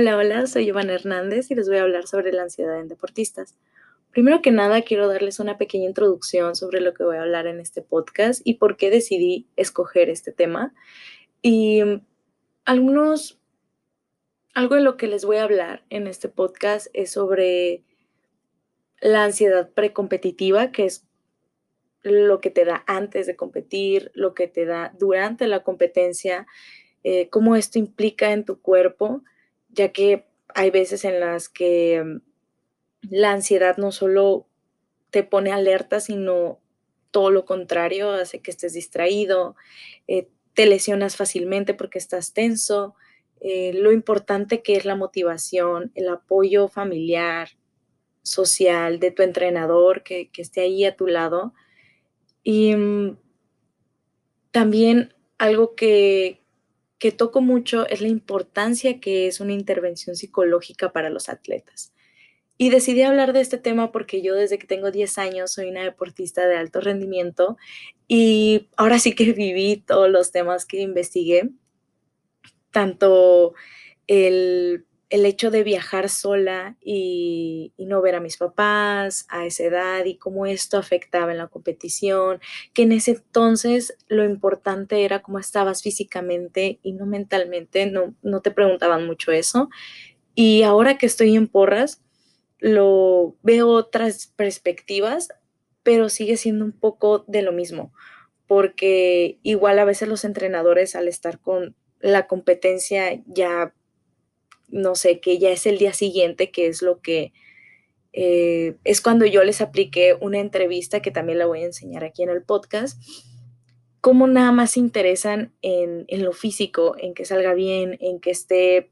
[0.00, 3.58] Hola, hola, soy Iván Hernández y les voy a hablar sobre la ansiedad en deportistas.
[4.10, 7.60] Primero que nada, quiero darles una pequeña introducción sobre lo que voy a hablar en
[7.60, 10.72] este podcast y por qué decidí escoger este tema.
[11.42, 11.82] Y
[12.64, 13.38] algunos,
[14.54, 17.84] algo de lo que les voy a hablar en este podcast es sobre
[19.02, 21.04] la ansiedad precompetitiva, que es
[22.00, 26.46] lo que te da antes de competir, lo que te da durante la competencia,
[27.04, 29.22] eh, cómo esto implica en tu cuerpo,
[29.72, 32.20] ya que hay veces en las que mm,
[33.10, 34.46] la ansiedad no solo
[35.10, 36.60] te pone alerta, sino
[37.10, 39.56] todo lo contrario, hace que estés distraído,
[40.06, 42.94] eh, te lesionas fácilmente porque estás tenso,
[43.40, 47.48] eh, lo importante que es la motivación, el apoyo familiar,
[48.22, 51.54] social de tu entrenador que, que esté ahí a tu lado.
[52.42, 53.16] Y mm,
[54.50, 56.39] también algo que,
[57.00, 61.94] que toco mucho es la importancia que es una intervención psicológica para los atletas.
[62.58, 65.82] Y decidí hablar de este tema porque yo desde que tengo 10 años soy una
[65.82, 67.56] deportista de alto rendimiento
[68.06, 71.48] y ahora sí que viví todos los temas que investigué,
[72.70, 73.54] tanto
[74.06, 80.04] el el hecho de viajar sola y, no ver a mis papás a esa edad
[80.04, 82.40] y cómo esto afectaba en la competición,
[82.72, 88.42] que en ese entonces lo importante era cómo estabas físicamente y no mentalmente, no, no
[88.42, 89.68] te preguntaban mucho eso.
[90.36, 92.00] Y ahora que estoy en porras,
[92.60, 95.30] lo veo otras perspectivas,
[95.82, 97.92] pero sigue siendo un poco de lo mismo,
[98.46, 103.74] porque igual a veces los entrenadores al estar con la competencia ya
[104.70, 107.32] no sé, que ya es el día siguiente, que es lo que
[108.12, 112.22] eh, es cuando yo les apliqué una entrevista que también la voy a enseñar aquí
[112.22, 113.00] en el podcast,
[114.00, 118.30] cómo nada más se interesan en, en lo físico, en que salga bien, en que
[118.30, 118.90] esté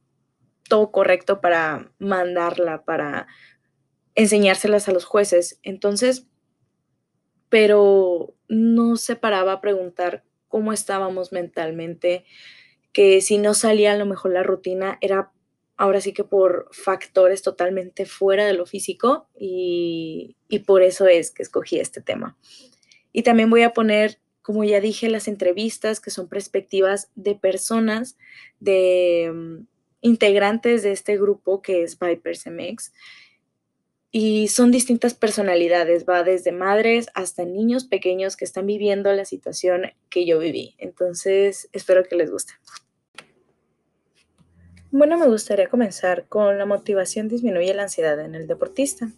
[0.68, 3.26] todo correcto para mandarla, para
[4.14, 5.58] enseñárselas a los jueces.
[5.62, 6.26] Entonces,
[7.48, 12.24] pero no se paraba a preguntar cómo estábamos mentalmente,
[12.92, 15.32] que si no salía a lo mejor la rutina era
[15.78, 21.42] ahora sí que por factores totalmente fuera de lo físico y, por eso es que
[21.42, 22.36] escogí este tema.
[23.12, 28.18] Y también voy a poner, como ya dije, las entrevistas que son perspectivas de personas,
[28.58, 29.66] de mm,
[30.00, 32.92] integrantes de este grupo que es Vipers MX.
[34.10, 39.92] Y son distintas personalidades, va desde madres hasta niños pequeños que están viviendo la situación
[40.10, 40.74] que yo viví.
[40.78, 42.54] Entonces, espero que les guste.
[44.90, 49.10] Bueno, me gustaría comenzar con la motivación disminuye la ansiedad en el deportista.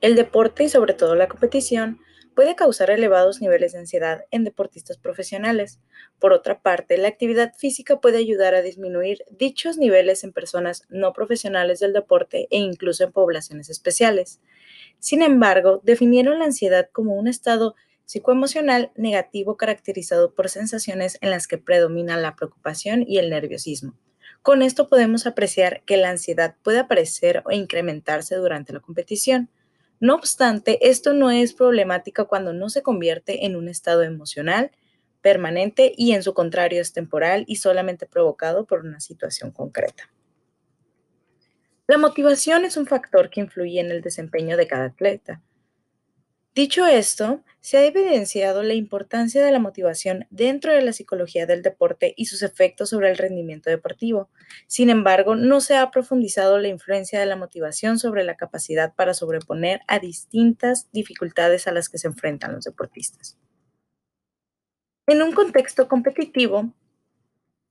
[0.00, 1.98] El deporte y sobre todo la competición
[2.36, 5.80] puede causar elevados niveles de ansiedad en deportistas profesionales.
[6.20, 11.12] Por otra parte, la actividad física puede ayudar a disminuir dichos niveles en personas no
[11.12, 14.38] profesionales del deporte e incluso en poblaciones especiales.
[15.00, 17.74] Sin embargo, definieron la ansiedad como un estado
[18.04, 23.96] psicoemocional negativo caracterizado por sensaciones en las que predomina la preocupación y el nerviosismo
[24.42, 29.50] con esto podemos apreciar que la ansiedad puede aparecer o incrementarse durante la competición.
[30.00, 34.70] No obstante, esto no es problemática cuando no se convierte en un estado emocional
[35.20, 40.10] permanente y en su contrario es temporal y solamente provocado por una situación concreta.
[41.86, 45.42] La motivación es un factor que influye en el desempeño de cada atleta.
[46.58, 51.62] Dicho esto, se ha evidenciado la importancia de la motivación dentro de la psicología del
[51.62, 54.28] deporte y sus efectos sobre el rendimiento deportivo.
[54.66, 59.14] Sin embargo, no se ha profundizado la influencia de la motivación sobre la capacidad para
[59.14, 63.38] sobreponer a distintas dificultades a las que se enfrentan los deportistas.
[65.06, 66.72] En un contexto competitivo,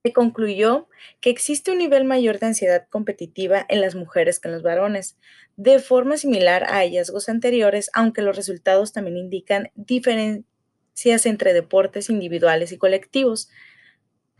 [0.02, 0.88] se concluyó
[1.20, 5.18] que existe un nivel mayor de ansiedad competitiva en las mujeres que en los varones,
[5.56, 12.70] de forma similar a hallazgos anteriores, aunque los resultados también indican diferencias entre deportes individuales
[12.72, 13.48] y colectivos,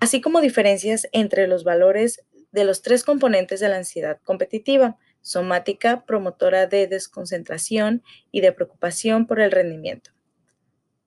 [0.00, 6.04] así como diferencias entre los valores de los tres componentes de la ansiedad competitiva, somática,
[6.06, 10.12] promotora de desconcentración y de preocupación por el rendimiento.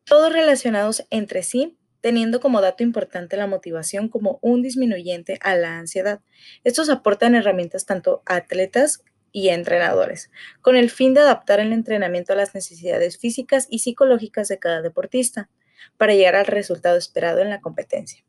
[0.03, 5.77] Todos relacionados entre sí teniendo como dato importante la motivación como un disminuyente a la
[5.77, 6.19] ansiedad.
[6.63, 10.29] Estos aportan herramientas tanto a atletas y entrenadores,
[10.61, 14.81] con el fin de adaptar el entrenamiento a las necesidades físicas y psicológicas de cada
[14.81, 15.49] deportista,
[15.97, 18.23] para llegar al resultado esperado en la competencia.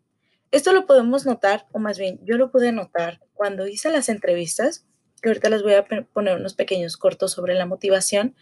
[0.53, 4.87] Esto lo podemos notar, o más bien yo lo pude notar cuando hice las entrevistas,
[5.21, 8.35] que ahorita les voy a poner unos pequeños cortos sobre la motivación.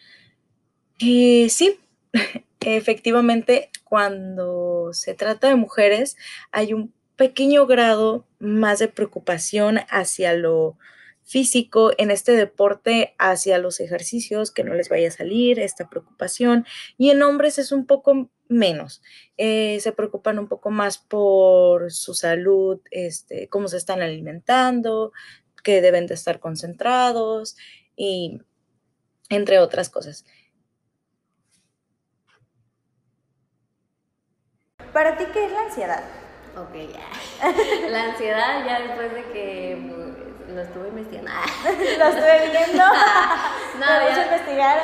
[0.99, 1.79] Y sí,
[2.61, 6.17] efectivamente, cuando se trata de mujeres,
[6.53, 10.79] hay un pequeño grado más de preocupación hacia lo
[11.25, 16.67] físico en este deporte hacia los ejercicios, que no les vaya a salir esta preocupación.
[16.99, 19.03] Y en hombres es un poco menos.
[19.37, 25.11] Eh, se preocupan un poco más por su salud, este, cómo se están alimentando,
[25.65, 27.57] que deben de estar concentrados
[27.97, 28.39] y
[29.31, 30.25] entre otras cosas.
[34.93, 36.03] ¿Para ti qué es la ansiedad?
[36.57, 37.49] Ok, ya.
[37.91, 41.31] La ansiedad ya después de que pues, lo estuve investigando.
[41.65, 42.85] lo estuve viendo.
[43.79, 44.25] no, ya.
[44.25, 44.79] investigar.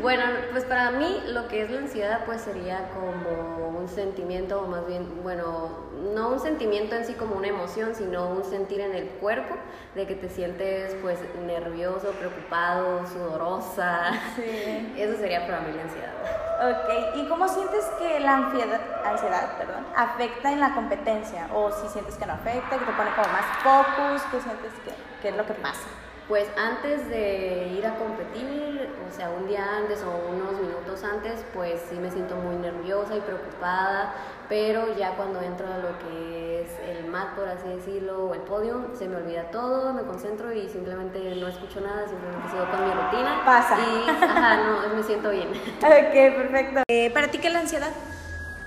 [0.00, 0.22] Bueno,
[0.52, 4.86] pues para mí lo que es la ansiedad pues sería como un sentimiento, o más
[4.86, 9.08] bien, bueno, no un sentimiento en sí como una emoción, sino un sentir en el
[9.08, 9.56] cuerpo
[9.96, 14.12] de que te sientes pues nervioso, preocupado, sudorosa.
[14.36, 14.94] Sí.
[14.96, 16.37] Eso sería para mí la ansiedad.
[16.60, 21.48] Ok, ¿y cómo sientes que la ansiedad, ansiedad perdón, afecta en la competencia?
[21.54, 24.92] ¿O si sientes que no afecta, que te pone como más focus, qué sientes que,
[25.22, 25.86] que es lo que pasa?
[26.26, 31.44] Pues antes de ir a competir, o sea, un día antes o unos minutos antes,
[31.54, 34.12] pues sí me siento muy nerviosa y preocupada,
[34.48, 36.87] pero ya cuando entro a lo que es
[37.18, 41.34] mat, por así decirlo, o el podio, se me olvida todo, me concentro y simplemente
[41.36, 43.42] no escucho nada, simplemente sigo con mi rutina.
[43.44, 43.76] Pasa.
[43.78, 45.48] Y, ajá, no, me siento bien.
[45.78, 46.82] Ok, perfecto.
[46.88, 47.90] Eh, ¿Para ti qué es la ansiedad?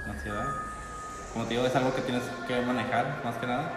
[0.05, 0.47] La ansiedad,
[1.33, 3.71] como te digo, es algo que tienes que manejar, más que nada,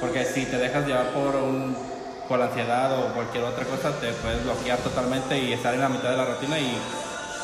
[0.00, 1.76] porque si te dejas llevar por un
[2.28, 5.88] por la ansiedad o cualquier otra cosa, te puedes bloquear totalmente y estar en la
[5.88, 6.58] mitad de la rutina.
[6.58, 6.76] Y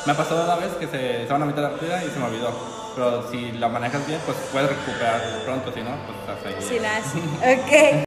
[0.05, 2.11] me ha pasado una vez que se estaba en la mitad de la rutina y
[2.11, 2.82] se me olvidó.
[2.95, 6.55] Pero si la manejas bien, pues puedes recuperar pronto, si no, pues hasta ahí.
[6.61, 6.99] Sí, la
[8.03, 8.05] Ok.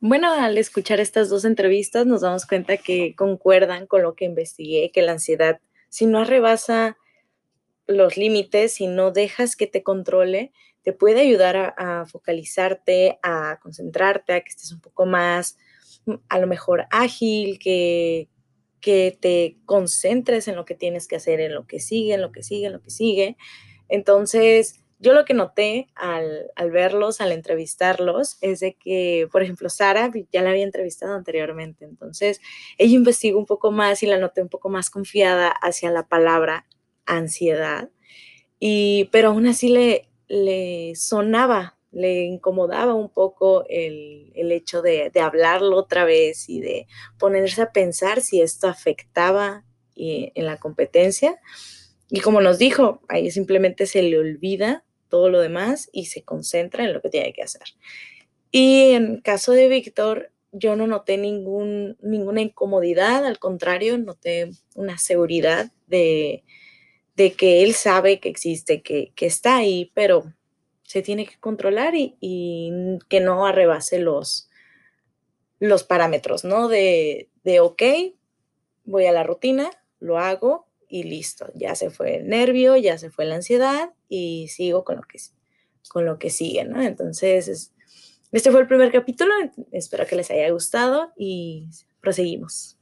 [0.00, 4.90] Bueno, al escuchar estas dos entrevistas nos damos cuenta que concuerdan con lo que investigué,
[4.92, 6.96] que la ansiedad, si no rebasa
[7.86, 10.52] los límites, si no dejas que te controle,
[10.82, 15.56] te puede ayudar a, focalizarte, a concentrarte, a que estés un poco más,
[16.28, 18.28] a lo mejor ágil, que,
[18.86, 22.30] que te concentres en lo que tienes que hacer, en lo que sigue, en lo
[22.30, 23.36] que sigue, en lo que sigue.
[23.88, 29.70] Entonces, yo lo que noté al, al, verlos, al entrevistarlos, es de que, por ejemplo,
[29.70, 32.40] Sara ya la había entrevistado anteriormente, entonces
[32.78, 36.68] ella investigó un poco más y la noté un poco más confiada hacia la palabra
[37.06, 37.90] ansiedad,
[38.60, 45.78] y, pero aún así le, le sonaba, le incomodaba un poco el, hecho de, hablarlo
[45.78, 46.86] otra vez y de
[47.18, 49.64] ponerse a pensar si esto afectaba
[49.94, 51.40] eh, en la competencia.
[52.10, 56.84] Y como nos dijo, ahí simplemente se le olvida todo lo demás y se concentra
[56.84, 57.62] en lo que tiene que hacer.
[58.50, 64.98] Y en caso de Víctor, yo no noté ningún, ninguna incomodidad, al contrario, noté una
[64.98, 66.44] seguridad de,
[67.16, 70.34] de que él sabe que existe, que, está ahí, pero
[70.86, 74.48] se tiene que controlar y, que no arrebase los,
[75.58, 76.68] los parámetros, ¿no?
[76.68, 77.82] De, de, ok,
[78.84, 83.10] voy a la rutina, lo hago y listo, ya se fue el nervio, ya se
[83.10, 85.18] fue la ansiedad y sigo con lo que,
[85.88, 86.80] con lo que sigue, ¿no?
[86.80, 87.72] Entonces,
[88.30, 89.32] este fue el primer capítulo,
[89.72, 91.68] espero que les haya gustado y
[92.00, 92.75] proseguimos.